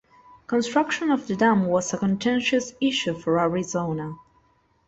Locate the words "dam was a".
1.35-1.97